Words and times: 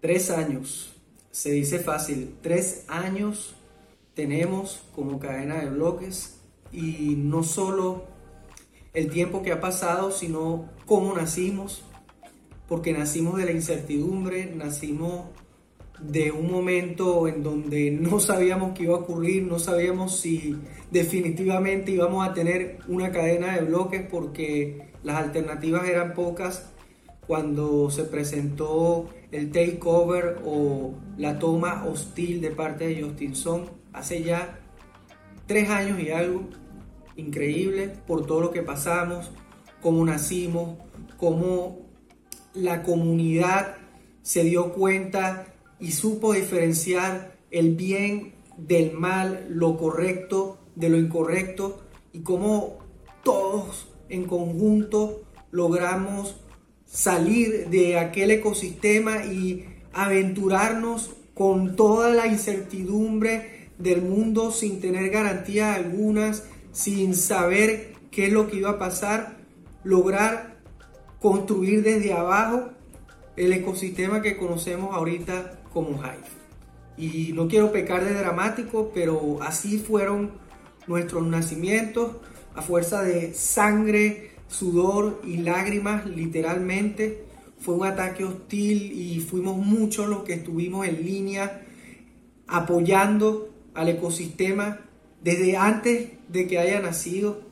Tres 0.00 0.30
años, 0.30 0.94
se 1.30 1.50
dice 1.50 1.78
fácil, 1.78 2.34
tres 2.40 2.84
años 2.88 3.54
tenemos 4.14 4.82
como 4.94 5.18
cadena 5.18 5.60
de 5.60 5.68
bloques 5.68 6.40
y 6.72 7.16
no 7.16 7.42
solo 7.42 8.04
el 8.94 9.10
tiempo 9.10 9.42
que 9.42 9.52
ha 9.52 9.60
pasado, 9.60 10.10
sino 10.10 10.70
cómo 10.86 11.14
nacimos, 11.14 11.82
porque 12.66 12.94
nacimos 12.94 13.36
de 13.36 13.44
la 13.44 13.52
incertidumbre, 13.52 14.46
nacimos 14.46 15.26
de 16.00 16.32
un 16.32 16.50
momento 16.50 17.28
en 17.28 17.42
donde 17.42 17.90
no 17.90 18.20
sabíamos 18.20 18.72
qué 18.72 18.84
iba 18.84 18.94
a 18.94 19.00
ocurrir, 19.00 19.42
no 19.42 19.58
sabíamos 19.58 20.18
si 20.18 20.56
definitivamente 20.90 21.90
íbamos 21.90 22.26
a 22.26 22.32
tener 22.32 22.78
una 22.88 23.12
cadena 23.12 23.54
de 23.54 23.66
bloques 23.66 24.06
porque 24.10 24.88
las 25.02 25.16
alternativas 25.16 25.86
eran 25.86 26.14
pocas 26.14 26.70
cuando 27.30 27.90
se 27.90 28.02
presentó 28.02 29.08
el 29.30 29.52
takeover 29.52 30.42
o 30.44 30.94
la 31.16 31.38
toma 31.38 31.84
hostil 31.86 32.40
de 32.40 32.50
parte 32.50 32.88
de 32.88 33.04
Justin 33.04 33.36
Song 33.36 33.66
hace 33.92 34.24
ya 34.24 34.58
tres 35.46 35.70
años 35.70 36.00
y 36.00 36.10
algo. 36.10 36.48
Increíble 37.14 37.92
por 38.04 38.26
todo 38.26 38.40
lo 38.40 38.50
que 38.50 38.62
pasamos, 38.62 39.30
cómo 39.80 40.04
nacimos, 40.04 40.76
cómo 41.18 41.86
la 42.52 42.82
comunidad 42.82 43.76
se 44.22 44.42
dio 44.42 44.72
cuenta 44.72 45.54
y 45.78 45.92
supo 45.92 46.32
diferenciar 46.32 47.36
el 47.52 47.76
bien 47.76 48.34
del 48.56 48.90
mal, 48.90 49.46
lo 49.48 49.76
correcto 49.76 50.58
de 50.74 50.88
lo 50.88 50.98
incorrecto 50.98 51.80
y 52.12 52.22
cómo 52.22 52.78
todos 53.22 53.86
en 54.08 54.24
conjunto 54.24 55.22
logramos 55.52 56.34
salir 56.90 57.68
de 57.68 57.98
aquel 57.98 58.32
ecosistema 58.32 59.24
y 59.24 59.66
aventurarnos 59.92 61.10
con 61.34 61.76
toda 61.76 62.10
la 62.10 62.26
incertidumbre 62.26 63.70
del 63.78 64.02
mundo 64.02 64.50
sin 64.50 64.80
tener 64.80 65.10
garantías 65.10 65.76
algunas, 65.76 66.44
sin 66.72 67.14
saber 67.14 67.94
qué 68.10 68.26
es 68.26 68.32
lo 68.32 68.48
que 68.48 68.56
iba 68.56 68.70
a 68.70 68.78
pasar, 68.78 69.38
lograr 69.84 70.58
construir 71.20 71.82
desde 71.82 72.12
abajo 72.12 72.70
el 73.36 73.52
ecosistema 73.52 74.20
que 74.20 74.36
conocemos 74.36 74.94
ahorita 74.94 75.60
como 75.72 75.90
Hive. 75.90 76.40
Y 76.96 77.32
no 77.32 77.48
quiero 77.48 77.72
pecar 77.72 78.04
de 78.04 78.14
dramático, 78.14 78.90
pero 78.92 79.38
así 79.42 79.78
fueron 79.78 80.32
nuestros 80.86 81.26
nacimientos 81.26 82.16
a 82.54 82.62
fuerza 82.62 83.02
de 83.02 83.32
sangre, 83.32 84.29
sudor 84.50 85.22
y 85.24 85.38
lágrimas, 85.38 86.04
literalmente. 86.06 87.24
Fue 87.58 87.74
un 87.74 87.86
ataque 87.86 88.24
hostil 88.24 88.92
y 88.92 89.20
fuimos 89.20 89.56
muchos 89.56 90.08
los 90.08 90.24
que 90.24 90.34
estuvimos 90.34 90.86
en 90.86 91.04
línea 91.04 91.62
apoyando 92.46 93.48
al 93.74 93.88
ecosistema 93.88 94.80
desde 95.22 95.56
antes 95.56 96.10
de 96.28 96.46
que 96.46 96.58
haya 96.58 96.80
nacido. 96.80 97.42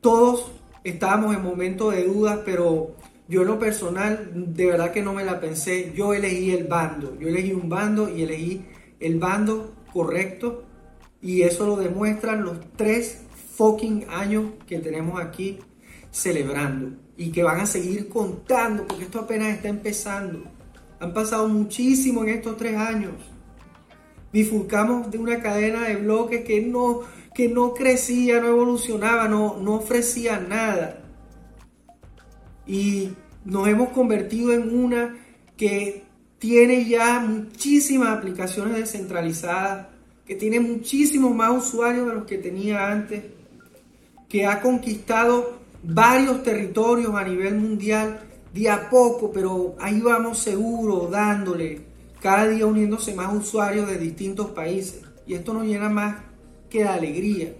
Todos 0.00 0.52
estábamos 0.84 1.34
en 1.34 1.42
momentos 1.42 1.94
de 1.94 2.04
dudas, 2.04 2.40
pero 2.44 2.94
yo 3.26 3.42
en 3.42 3.48
lo 3.48 3.58
personal 3.58 4.30
de 4.34 4.66
verdad 4.66 4.92
que 4.92 5.02
no 5.02 5.14
me 5.14 5.24
la 5.24 5.40
pensé. 5.40 5.92
Yo 5.96 6.12
elegí 6.12 6.50
el 6.50 6.64
bando, 6.64 7.16
yo 7.18 7.28
elegí 7.28 7.52
un 7.52 7.68
bando 7.68 8.14
y 8.14 8.22
elegí 8.22 8.64
el 9.00 9.18
bando 9.18 9.74
correcto 9.92 10.64
y 11.22 11.42
eso 11.42 11.66
lo 11.66 11.76
demuestran 11.76 12.44
los 12.44 12.58
tres 12.76 13.22
fucking 13.56 14.06
años 14.08 14.52
que 14.66 14.78
tenemos 14.78 15.20
aquí 15.20 15.58
celebrando 16.10 16.96
y 17.16 17.30
que 17.30 17.42
van 17.42 17.60
a 17.60 17.66
seguir 17.66 18.08
contando 18.08 18.86
porque 18.86 19.04
esto 19.04 19.20
apenas 19.20 19.54
está 19.54 19.68
empezando. 19.68 20.44
Han 21.00 21.12
pasado 21.12 21.48
muchísimo 21.48 22.22
en 22.22 22.30
estos 22.30 22.56
tres 22.56 22.76
años. 22.76 23.12
Bifurcamos 24.32 25.10
de 25.10 25.18
una 25.18 25.40
cadena 25.40 25.88
de 25.88 25.96
bloques 25.96 26.44
que 26.44 26.60
no, 26.62 27.00
que 27.34 27.48
no 27.48 27.74
crecía, 27.74 28.40
no 28.40 28.48
evolucionaba, 28.48 29.28
no, 29.28 29.58
no 29.60 29.74
ofrecía 29.74 30.40
nada. 30.40 31.04
Y 32.66 33.10
nos 33.44 33.68
hemos 33.68 33.90
convertido 33.90 34.52
en 34.52 34.76
una 34.76 35.16
que 35.56 36.04
tiene 36.38 36.84
ya 36.84 37.20
muchísimas 37.20 38.08
aplicaciones 38.08 38.76
descentralizadas, 38.76 39.88
que 40.26 40.34
tiene 40.34 40.58
muchísimos 40.58 41.34
más 41.34 41.66
usuarios 41.66 42.08
de 42.08 42.14
los 42.14 42.24
que 42.24 42.38
tenía 42.38 42.90
antes 42.90 43.22
que 44.34 44.46
ha 44.46 44.60
conquistado 44.60 45.60
varios 45.84 46.42
territorios 46.42 47.14
a 47.14 47.22
nivel 47.22 47.54
mundial 47.54 48.18
de 48.52 48.68
a 48.68 48.90
poco, 48.90 49.30
pero 49.30 49.76
ahí 49.78 50.00
vamos 50.00 50.40
seguro, 50.40 51.06
dándole, 51.08 51.82
cada 52.20 52.48
día 52.48 52.66
uniéndose 52.66 53.14
más 53.14 53.32
usuarios 53.32 53.86
de 53.86 53.96
distintos 53.96 54.48
países. 54.48 55.02
Y 55.24 55.34
esto 55.34 55.54
nos 55.54 55.66
llena 55.66 55.88
más 55.88 56.16
que 56.68 56.80
de 56.80 56.88
alegría. 56.88 57.54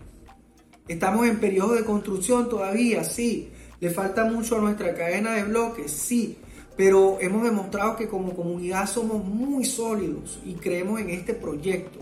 Estamos 0.89 1.29
en 1.29 1.39
periodo 1.39 1.75
de 1.75 1.85
construcción 1.85 2.49
todavía, 2.49 3.05
sí. 3.05 3.53
Le 3.79 3.91
falta 3.91 4.25
mucho 4.25 4.57
a 4.57 4.63
nuestra 4.63 4.97
cadena 4.97 5.31
de 5.35 5.45
bloques, 5.45 5.93
sí. 5.93 6.39
Pero 6.77 7.19
hemos 7.21 7.45
demostrado 7.45 7.95
que 7.95 8.09
como 8.09 8.35
comunidad 8.35 8.89
somos 8.89 9.25
muy 9.25 9.65
sólidos 9.65 10.41
y 10.45 10.55
creemos 10.55 11.01
en 11.01 11.11
este 11.11 11.35
proyecto. 11.35 12.01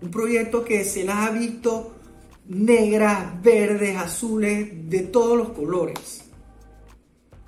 Un 0.00 0.10
proyecto 0.10 0.64
que 0.64 0.82
se 0.82 1.04
las 1.04 1.28
ha 1.28 1.30
visto 1.30 1.96
negras, 2.52 3.42
verdes, 3.42 3.96
azules, 3.96 4.68
de 4.90 5.00
todos 5.00 5.36
los 5.38 5.48
colores. 5.50 6.24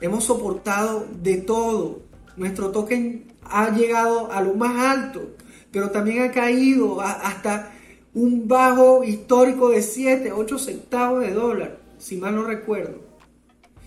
Hemos 0.01 0.25
soportado 0.25 1.07
de 1.21 1.39
todo. 1.39 2.03
Nuestro 2.37 2.71
token 2.71 3.33
ha 3.43 3.71
llegado 3.71 4.33
a 4.33 4.41
lo 4.41 4.55
más 4.55 4.77
alto, 4.77 5.37
pero 5.71 5.91
también 5.91 6.23
ha 6.23 6.33
caído 6.33 7.01
hasta 7.01 7.73
un 8.15 8.49
bajo 8.49 9.05
histórico 9.05 9.71
de 9.71 9.83
7, 9.83 10.33
8 10.33 10.59
centavos 10.59 11.21
de 11.21 11.33
dólar, 11.33 11.79
si 11.99 12.17
mal 12.17 12.35
no 12.35 12.45
recuerdo. 12.45 13.03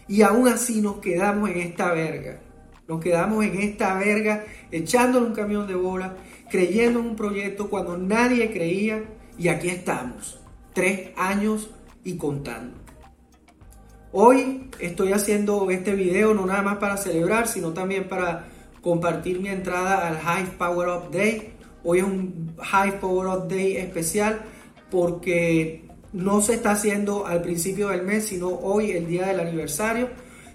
Y 0.07 0.21
aún 0.21 0.47
así 0.47 0.81
nos 0.81 0.97
quedamos 0.97 1.49
en 1.49 1.57
esta 1.57 1.91
verga. 1.93 2.41
Nos 2.87 3.01
quedamos 3.01 3.43
en 3.43 3.59
esta 3.59 3.95
verga 3.95 4.45
echándole 4.71 5.25
un 5.25 5.33
camión 5.33 5.67
de 5.67 5.75
bola, 5.75 6.15
creyendo 6.49 6.99
en 6.99 7.07
un 7.07 7.15
proyecto 7.15 7.69
cuando 7.69 7.97
nadie 7.97 8.51
creía 8.51 9.03
y 9.37 9.49
aquí 9.49 9.67
estamos 9.69 10.39
tres 10.77 11.09
años 11.15 11.71
y 12.03 12.17
contando. 12.17 12.77
Hoy 14.11 14.69
estoy 14.79 15.11
haciendo 15.11 15.71
este 15.71 15.95
video 15.95 16.35
no 16.35 16.45
nada 16.45 16.61
más 16.61 16.77
para 16.77 16.97
celebrar, 16.97 17.47
sino 17.47 17.73
también 17.73 18.07
para 18.07 18.45
compartir 18.83 19.39
mi 19.39 19.49
entrada 19.49 20.07
al 20.07 20.17
Hive 20.17 20.51
Power 20.55 20.89
Up 20.89 21.09
Day. 21.11 21.53
Hoy 21.83 21.97
es 21.97 22.03
un 22.03 22.55
Hive 22.61 22.97
Power 22.99 23.27
Up 23.27 23.47
Day 23.47 23.77
especial 23.77 24.39
porque 24.91 25.87
no 26.13 26.41
se 26.41 26.53
está 26.53 26.73
haciendo 26.73 27.25
al 27.25 27.41
principio 27.41 27.87
del 27.87 28.03
mes, 28.03 28.27
sino 28.27 28.49
hoy, 28.49 28.91
el 28.91 29.07
día 29.07 29.25
del 29.25 29.39
aniversario. 29.39 30.09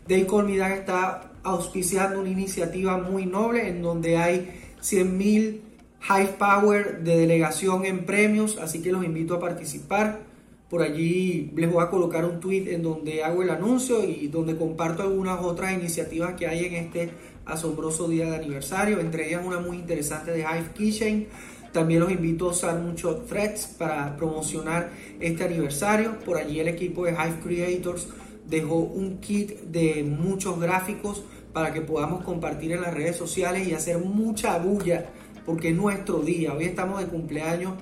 Day 0.06 0.24
Colmidan 0.24 0.70
está 0.70 1.32
auspiciando 1.42 2.20
una 2.20 2.30
iniciativa 2.30 2.96
muy 2.96 3.26
noble 3.26 3.68
en 3.68 3.82
donde 3.82 4.18
hay 4.18 4.62
100.000 4.80 5.71
High 6.02 6.36
Power 6.36 7.04
de 7.04 7.16
delegación 7.16 7.84
en 7.84 8.04
premios, 8.04 8.58
así 8.58 8.82
que 8.82 8.90
los 8.90 9.04
invito 9.04 9.34
a 9.34 9.40
participar. 9.40 10.20
Por 10.68 10.82
allí 10.82 11.52
les 11.54 11.70
voy 11.70 11.84
a 11.84 11.90
colocar 11.90 12.24
un 12.24 12.40
tweet 12.40 12.72
en 12.72 12.82
donde 12.82 13.22
hago 13.22 13.42
el 13.42 13.50
anuncio 13.50 14.02
y 14.02 14.26
donde 14.28 14.56
comparto 14.56 15.02
algunas 15.02 15.40
otras 15.40 15.72
iniciativas 15.72 16.34
que 16.34 16.48
hay 16.48 16.64
en 16.64 16.74
este 16.74 17.10
asombroso 17.44 18.08
día 18.08 18.30
de 18.30 18.36
aniversario, 18.36 18.98
entre 18.98 19.28
ellas 19.28 19.42
una 19.44 19.60
muy 19.60 19.76
interesante 19.76 20.32
de 20.32 20.40
Hive 20.40 20.72
Keychain. 20.74 21.28
También 21.72 22.00
los 22.00 22.10
invito 22.10 22.46
a 22.46 22.50
usar 22.50 22.80
muchos 22.80 23.26
threads 23.26 23.66
para 23.78 24.16
promocionar 24.16 24.90
este 25.20 25.44
aniversario. 25.44 26.18
Por 26.20 26.36
allí 26.36 26.58
el 26.58 26.68
equipo 26.68 27.04
de 27.04 27.12
Hive 27.12 27.40
Creators 27.42 28.08
dejó 28.48 28.76
un 28.76 29.18
kit 29.18 29.52
de 29.60 30.02
muchos 30.02 30.58
gráficos 30.58 31.22
para 31.52 31.72
que 31.72 31.80
podamos 31.80 32.24
compartir 32.24 32.72
en 32.72 32.80
las 32.80 32.92
redes 32.92 33.16
sociales 33.16 33.68
y 33.68 33.74
hacer 33.74 33.98
mucha 33.98 34.58
bulla 34.58 35.06
porque 35.44 35.70
es 35.70 35.76
nuestro 35.76 36.20
día. 36.20 36.52
Hoy 36.54 36.64
estamos 36.64 37.00
de 37.00 37.06
cumpleaños 37.06 37.74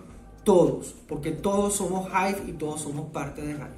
todos, 0.44 0.94
porque 1.06 1.32
todos 1.32 1.76
somos 1.76 2.08
Hive 2.08 2.50
y 2.50 2.52
todos 2.52 2.82
somos 2.82 3.10
parte 3.10 3.42
de 3.42 3.52
Hive. 3.52 3.68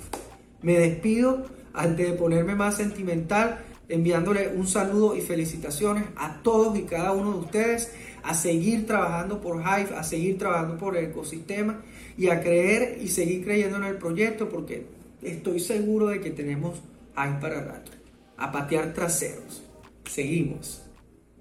Me 0.62 0.79
despido 0.79 1.44
antes 1.75 2.11
de 2.11 2.17
ponerme 2.17 2.55
más 2.55 2.76
sentimental, 2.76 3.64
enviándole 3.88 4.49
un 4.49 4.67
saludo 4.67 5.17
y 5.17 5.20
felicitaciones 5.20 6.05
a 6.17 6.43
todos 6.43 6.79
y 6.79 6.82
cada 6.82 7.12
uno 7.12 7.32
de 7.32 7.38
ustedes 7.38 7.93
a 8.23 8.34
seguir 8.34 8.87
trabajando 8.87 9.40
por 9.40 9.61
Hive, 9.61 9.94
a 9.96 10.05
seguir 10.05 10.38
trabajando 10.38 10.79
por 10.79 10.96
el 10.96 11.06
ecosistema 11.06 11.82
y 12.17 12.29
a 12.29 12.40
creer 12.40 12.99
y 13.02 13.08
seguir 13.08 13.44
creyendo 13.44 13.79
en 13.79 13.84
el 13.84 13.96
proyecto 13.96 14.49
porque 14.49 14.87
estoy 15.23 15.61
seguro 15.61 16.08
de 16.08 16.20
que 16.20 16.31
tenemos 16.31 16.81
Hive 17.17 17.38
para 17.40 17.61
rato. 17.61 17.90
A 18.37 18.50
patear 18.50 18.93
traseros. 18.93 19.62
Seguimos. 20.05 20.82